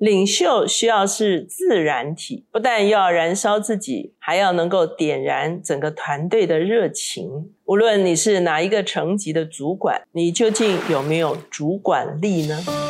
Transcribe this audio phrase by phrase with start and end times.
[0.00, 7.50] 领袖需要是自然体，不但要燃烧自己，还要能够点燃整个团队的热情。
[7.66, 12.89] 无论你是哪一个层级的主管，你究竟有没有主管力呢？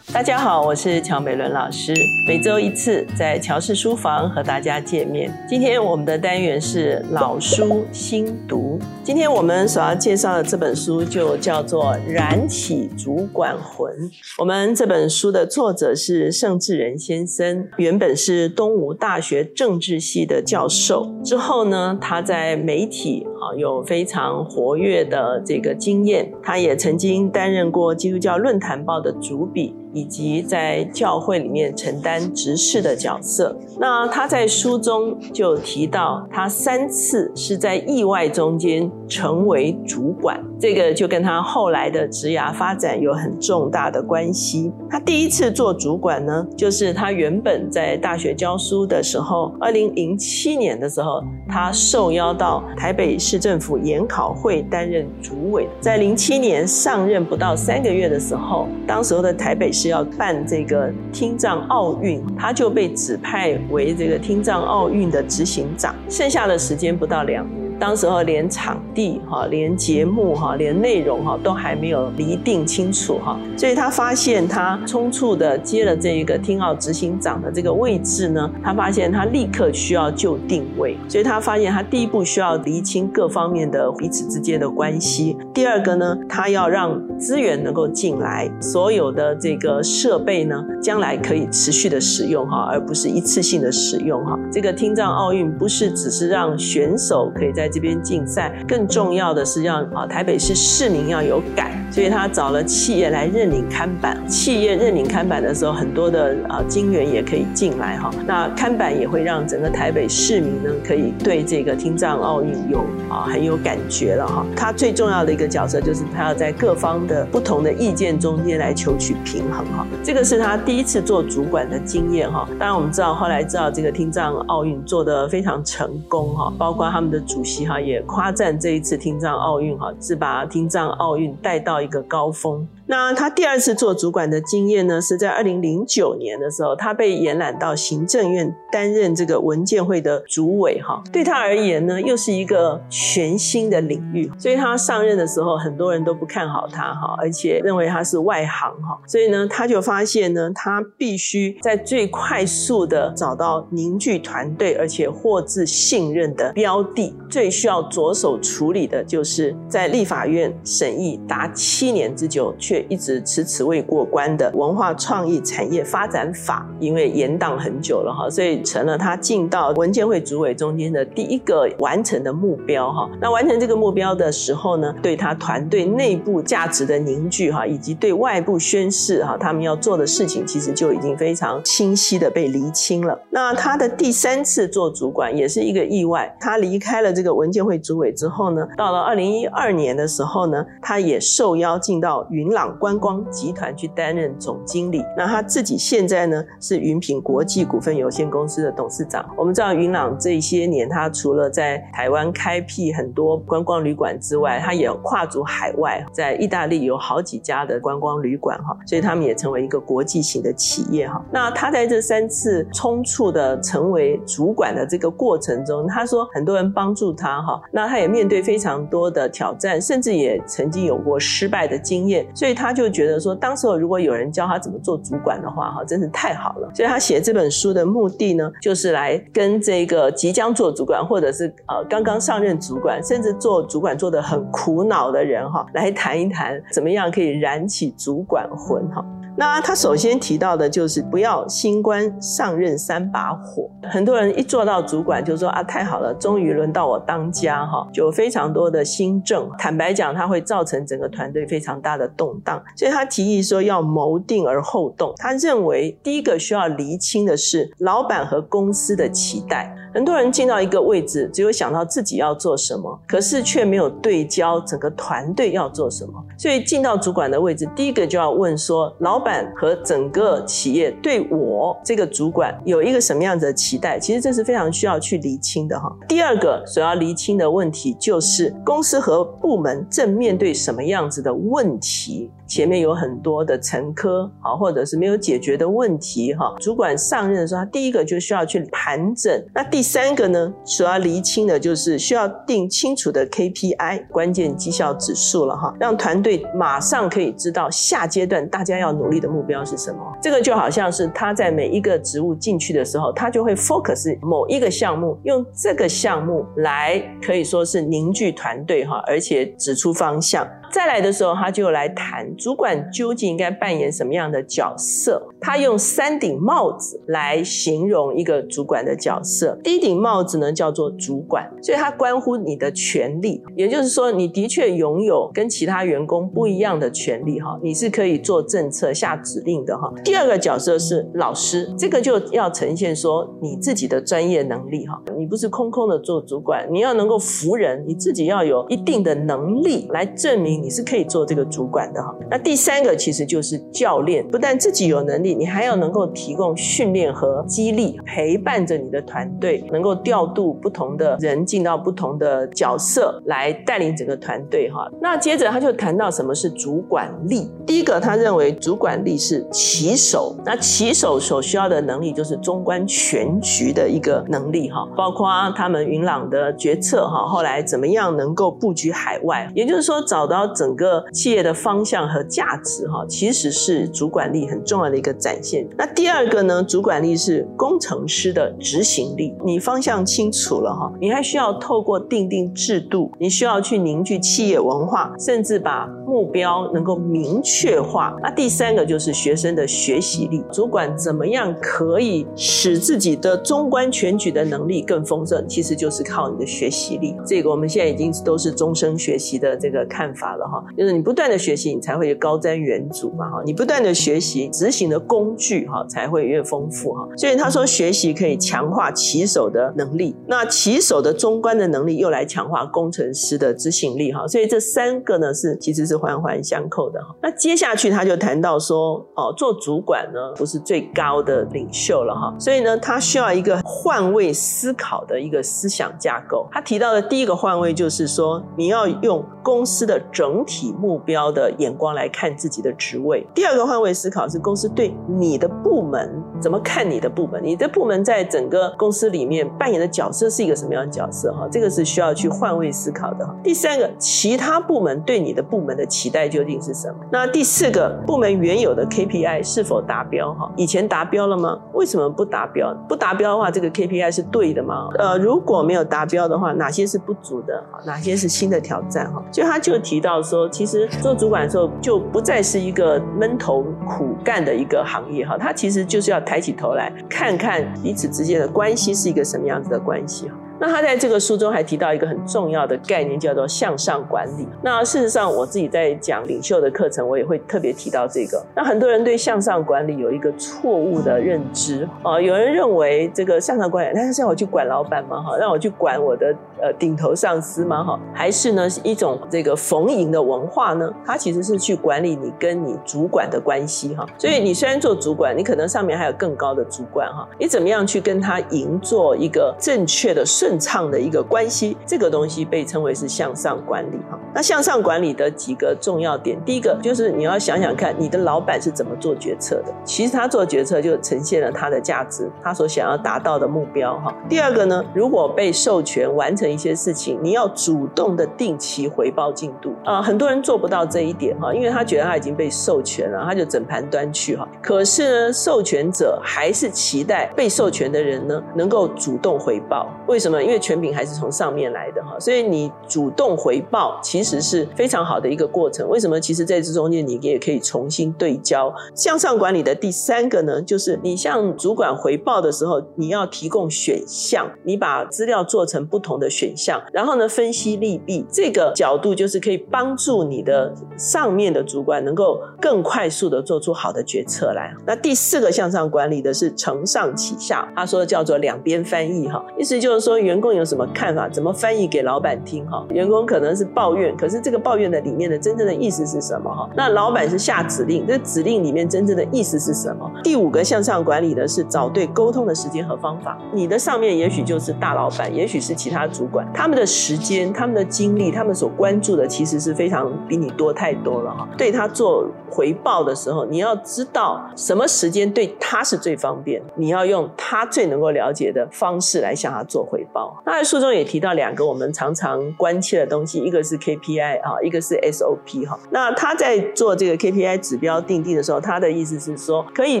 [0.22, 1.92] 大家好，我是乔美伦老师，
[2.28, 5.28] 每周一次在乔氏书房和大家见面。
[5.48, 8.78] 今天我们的单元是老书新读。
[9.02, 13.92] 今天我们所要介绍的这本书就叫做《燃起主管魂》。
[14.38, 29.74] 我们这本书的作者是盛智仁先生，原本是东吴大学政治系的教授，之后呢，他在媒体啊有非常活跃的这个经验，他也曾经担任过《基督教论坛报》的主笔。
[29.92, 33.56] 以及在教会里面承担执事的角色。
[33.78, 44.72] 那他在书中就提到，他三次是在意外中间成为主管，这个就跟他后来的职涯发展有很重大的关系。
[44.88, 55.68] 他第一次做主管呢，就是他原本在大学教书的时候，二零零七年的时候，他受邀到台北市政府研考会担任主委。
[55.80, 59.92] 在零七年上任不到三个月的时候，当时候的台北市。
[59.92, 67.61] 要办这个听障奥运，他就被指派为这个听障奥运的执行长，剩下的时间不到两年。
[67.82, 94.38] 当时候连场地哈，连节目哈，连内容哈都还没有厘定清楚哈，所以他发现他匆促的接了这一个听奥执行长的这个位置呢，他发现他立刻需要就定位，所以他发现他第一步需要厘清各方面的彼此之间的关系，第二个呢，他要让资源能够进来，所有的这个设备呢，将来可以持续的使用哈，而不是一次性的使用哈。
[94.52, 104.16] 这个听障奥运不是只是让选手可以在这边竞赛更重要的是让啊台北市市民要有感，所以他找了企业来认领看板。
[104.28, 108.10] 企业认领看板的时候，很多的啊金源也可以进来哈。
[108.26, 114.46] 那看板也会让整个台北市民呢，可以对这个听障奥运有啊很有感觉了哈。
[114.54, 119.86] 他最重要的一个角色就是他要在各方的不同的意见中间来求取平衡哈。
[120.04, 122.46] 这个是他第一次做主管的经验哈。
[122.58, 127.51] 当然我们知道后来知道这个听障奥运做得非常成功哈，包括他们的主席。
[127.66, 132.66] 哈，也夸赞这一次听障奥运哈，是把听障奥运带到一个高峰。
[132.86, 141.02] 那他第二次做主管的经验呢，是在二零零九年的时候，他被延揽到行政院担任这个文件会的主委哈。
[141.10, 149.00] 对他而言呢，又是一个全新的领域，所以他上任的时候，很多人都不看好他哈，而且认为他是外行哈。
[149.06, 157.14] 所以呢，他就发现呢，他必须在最快速的找到凝聚团队而且获致信任的标的。
[157.30, 162.86] 最最需要着手处理的就是在立法院审议达七年之久却。
[162.88, 173.08] 一直迟迟未过关的文化创意产业发展法，因为延宕很久了哈，所以成了他进到文件会主委中间的第一个完成的目标哈。
[173.18, 183.18] 那完成这个目标的时候呢，对他团队内部价值的凝聚哈，以及对外部宣示哈，他们要做的事情其实就已经非常清晰的被厘清了。
[183.30, 192.62] 那他的第三次做主管也是一个意外，他离开了这个文件会主委之后呢，到了二零一二年的时候呢，他也受邀进到云朗。
[192.82, 199.24] 观光集团去担任总经理，那他自己现在呢是云品国际股份有限公司的董事长。
[199.36, 211.24] 我们知道云朗这些年，他除了在台湾开辟很多观光旅馆之外，他也跨足海外，在意大利有好几家的观光旅馆哈，所以他们也成为一个国际型的企业哈。
[211.30, 222.52] 那他在这三次冲促的成为主管的这个过程中，他说很多人帮助他他哈，那他也面对非常多的挑战，甚至也曾经有过失败的经验，所以。
[222.62, 226.70] 他就觉得说，当时候如果有人教他怎么做主管的话，哈，真是太好了。
[226.74, 239.04] 所以他写这本书的目的呢，就是来跟这个即将做主管，或者是呃刚刚上任主管，甚至做主管做的很苦恼的人，哈，来谈一谈怎么样可以燃起主管魂，哈。
[239.34, 243.68] 那他首先提到的就是不要新官上任三把火。
[243.90, 249.50] 很多人一做到主管就说啊，太好了，终于轮到我当家哈，就非常多的新政。
[249.58, 252.62] 坦白讲，它会造成整个团队非常大的动荡。
[252.76, 255.14] 所以他提议说要谋定而后动。
[255.16, 259.74] 他认为第一个需要厘清的是老板和公司的期待。
[259.92, 266.12] 很多人进到一个位置，只有想到自己要做什么，可是却没有对焦整个团队要做什么。
[266.38, 273.98] 所以进到主管的位置，第一个就要问说，老板和整个企业对我这个主管有一个什么样子的期待？
[273.98, 275.94] 其实这是非常需要去厘清的哈。
[276.08, 282.30] 第二个所要厘清的问题就是，公司和部门正面对什么样子的问题？
[282.52, 286.54] 前面有很多的沉疴啊，或者是没有解决的问题哈。
[286.60, 289.42] 主管上任的时候，他第一个就需要去盘整。
[289.54, 300.00] 那第三个呢，所要厘清的就是需要定清楚的 KPI 关键绩效指数了哈，让团队马上可以知道下阶段大家要努力的目标是什么。
[300.20, 310.46] 这个就好像是他在每一个职务进去的时候，他就会 focus 某一个项目，用这个项目来可以说是凝聚团队哈，而且指出方向。
[310.72, 315.22] 再来的时候，他就来谈主管究竟应该扮演什么样的角色。
[315.38, 319.58] 他用三顶帽子来形容一个主管的角色。
[319.62, 329.92] 第一顶帽子呢叫做主管，所以它关乎你的权利，也就是说，你的确拥有跟其他员工不一样的权利哈，你是可以做政策、下指令的哈。
[330.02, 340.61] 第二个角色是老师，这个就要呈现说你自己的专业能力哈，你不是空空的做主管，你要能够服人，你自己要有一定的能力来证明。
[340.62, 342.14] 你是可以做这个主管的哈。
[342.30, 354.88] 那第三个其实就是教练，不但自己有能力，你还要能够提供训练和激励，陪伴着你的团队，能够调度不同的人进到不同的角色，来带领整个团队哈。
[355.00, 357.50] 那接着他就谈到什么是主管力。
[357.66, 370.51] 第一个，他认为主管力是棋手，那棋手所需要的能力就是中观全局的一个能力哈，包括他们云朗的决策哈，后来怎么样能够布局海外，也就是说找到。
[370.52, 375.66] 整个企业的方向和价值，哈，其实是主管力很重要的一个展现。
[375.76, 379.34] 那第二个呢，主管力是工程师的执行力。
[379.44, 388.14] 你方向清楚了，哈，你还需要透过定定制度，你需要去凝聚企业文化，甚至把目标能够明确化。
[388.22, 390.44] 那第三个就是学生的学习力。
[390.52, 395.42] 主管怎么样可以使自己的中观全局的能力更丰盛？
[395.48, 397.16] 其实就是靠你的学习力。
[397.26, 400.46] 这个我们现在已经都是终身学习的这个看法了。
[400.46, 403.30] 哈，就是你不断的学习，你才会高瞻远瞩嘛。
[403.30, 407.08] 哈，你不断的学习，执行的工具哈才会越丰富哈。
[407.16, 414.28] 所以他说，学习可以强化棋手的能力，那棋手的中观的能力又来强化工程师的执行力哈。
[414.28, 417.14] 所以这三个呢是其实是环环相扣的哈。
[417.22, 422.34] 那接下去他就谈到说，哦，做主管呢不是最高的领袖了哈。
[422.38, 426.48] 所以呢，他需要一个换位思考的一个思想架构。
[426.50, 433.24] 他提到的第一个换位就是说，你要用公司的整体目标的眼光来看自己的职位。
[433.32, 441.32] 第二个换位思考是公司对你的部门怎么看你的部门，你的部门在整个公司里面扮演的角色是一个什么样的角色？
[441.32, 443.28] 哈，这个是需要去换位思考的。
[443.42, 446.94] 第三个，其他部门对你的部门的期待究竟是什么？
[447.10, 450.32] 那第四个，部门原有的 KPI 是否达标？
[450.34, 451.58] 哈，以前达标了吗？
[451.74, 452.74] 为什么不达标？
[452.88, 454.88] 不达标的话，这个 KPI 是对的吗？
[454.98, 457.62] 呃，如果没有达标的话，哪些是不足的？
[457.84, 459.12] 哪些是新的挑战？
[459.12, 460.22] 哈，就他就提到。
[460.22, 470.36] 说，其实做主管的时候就不再是一个闷头苦干的一个行业哈，他其实就是要抬起头来看看彼此之间的关系是一个什么样子的关系哈。
[470.62, 474.46] 那他在这个书中还提到一个很重要的概念，叫做向上管理。
[474.62, 478.40] 那事实上，我自己在讲领袖的课程，我也会特别提到这个。
[478.54, 485.20] 那很多人对向上管理有一个错误的认知啊，有人认为这个向上管理，那是让我去管老板吗？
[485.20, 487.82] 哈，让我去管我的呃顶头上司吗？
[487.82, 490.88] 哈，还是呢一种这个逢迎的文化呢？
[491.04, 494.06] 它其实是去管理你跟你主管的关系哈。
[494.16, 500.51] 所以你虽然做主管，你可能上面还有更高的主管哈，你怎么样去跟他营做一个正确的顺。
[500.52, 504.18] 顺畅的一个关系，这个东西被称为是向上管理哈。
[504.34, 509.72] 那向上管理的几个重要点，第一个就是你要想想看，你的老板是怎么做决策的。
[509.82, 514.14] 其实他做决策就呈现了他的价值，他所想要达到的目标哈。
[514.28, 520.02] 第二个呢，如果被授权完成一些事情，你要主动的定期回报进度啊。
[520.02, 524.46] 很多人做不到这一点哈，因为他觉得他已经被授权了，他就整盘端去哈。
[524.60, 529.88] 可是呢，授权者还是期待被授权的人呢能够主动回报。
[530.06, 530.41] 为什么？
[530.42, 535.88] 因为权柄还是从上面来的哈，所以你主动回报其实是非常好的一个过程。
[535.88, 536.20] 为什么？
[536.20, 538.72] 其实在这中间你也可以重新对焦。
[538.94, 554.74] 向上管理的第三个呢，就是你向主管回报的时候，你要提供选项，你把资料做成不同的选项，然后呢分析利弊，这个角度就是可以帮助你的上面的主管能够更快速的做出好的决策来。
[554.86, 562.84] 那第四个向上管理的是承上启下，他说叫做两边翻译哈，意思就是说员工有什么看法，怎么翻译给老板听哈。
[562.90, 566.68] 员工可能是抱怨，可是这个抱怨的里面的真正的意思是什么哈？
[566.74, 570.10] 那老板是下指令，这指令里面真正的意思是什么？
[570.22, 573.38] 第五个向上管理的是找对沟通的时间和方法。
[573.52, 581.48] 你的上面也许就是大老板，也许是其他主管，他们的时间、他们的精力、他们所关注的其实是非常比你多太多了哈。
[581.56, 590.11] 对他做回报的时候，你要知道什么时间对他是最方便，你要用他最能够了解的方式来向他做回报。
[590.44, 595.78] 那在书中也提到两个我们常常关切的东西，一个是 KPI 啊，一个是 SOP 哈。
[595.90, 600.00] 那他在做这个 KPI 指标定定的时候，他的意思是说，可以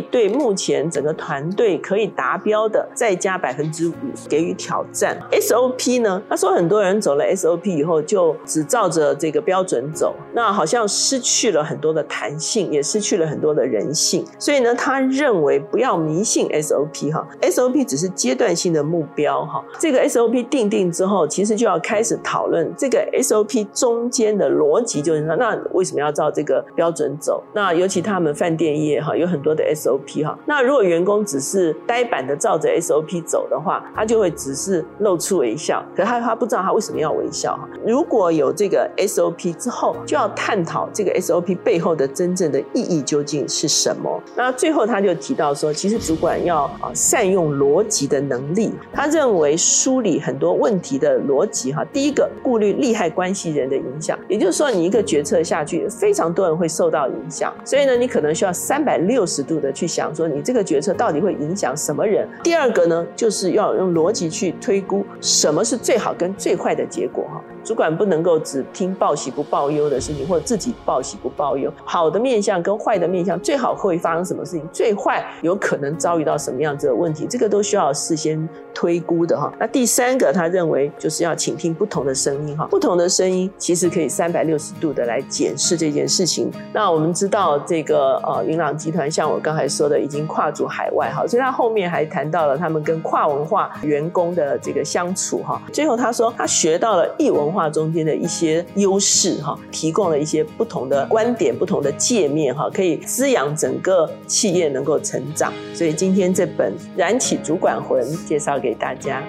[0.00, 3.92] 对目前整个团队可以达标的再加百分之五
[4.28, 5.18] 给予挑战。
[5.32, 14.24] SOP 呢，他说很多人走了 SOP 以后就只照着这个标准走，那好像失去了很多的弹性，也失去了很多的人性。
[14.38, 19.64] 所以呢，他认为不要迷信 SOP 哈，SOP 只是阶段性的目标哈。
[19.78, 27.42] 这个 SOP 定定之后，其实就要开始讨论这个 SOP 中间的逻辑，就是说，那为什么要照这个标准走？
[27.54, 30.38] 那尤其他们饭店业哈，有很多的 SOP 哈。
[30.46, 37.58] 那如果员工只是呆板的照着 SOP 走的话，他就会只是露出微笑，可他他不知道他为什么要微笑。
[37.86, 44.20] 如果有这个 SOP 之后，就要探讨这个 SOP 背后的真正的意义究竟是什么。
[44.36, 48.72] 那最后他就提到说，其实主管要啊善用逻辑的能力。
[48.92, 62.26] 他认为书梳理很多问题的逻辑哈，第一个顾虑利害关系人的影响，也就是说你一个决策下去，非常多人会受到影响，所以呢，你可能需要三百六十度的去想说，你这个决策到底会影响什么人。
[62.42, 67.44] 第二个呢，就是要用逻辑去推估什么是最好跟最坏的结果哈。
[67.62, 71.70] 主管不能够只听报喜不报忧的事情，或者自己报喜不报忧。
[71.84, 74.66] 好的面相跟坏的面相，最好会发生什么事情？
[74.72, 77.24] 最坏有可能遭遇到什么样子的问题？
[77.28, 79.52] 这个都需要事先推估的哈。
[79.60, 82.68] 那第第三个，他认为就是要倾听不同的声音哈。
[82.70, 86.48] 不同的声音其实可以三百六十度的来检视这件事情。
[86.72, 95.60] 那我们知道这个呃云朗集团，像我刚才说的，已经跨足海外哈，所以他后面还谈到了他们跟跨文化员工的这个相处哈。
[95.72, 97.50] 最后他说他学到了异文。
[97.50, 105.52] 化中间的一些优势哈，提供了一些不同的观点、不同的界面哈，可以滋养整个企业能够成长。
[105.74, 109.22] 所以今天这本《燃起主管魂》介绍给大家。